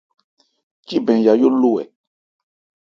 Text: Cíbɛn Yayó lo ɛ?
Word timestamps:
Cíbɛn 0.87 1.19
Yayó 1.25 1.47
lo 1.61 1.71
ɛ? 1.83 1.83